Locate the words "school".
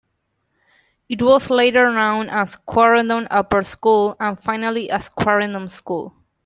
3.61-4.15, 5.69-6.15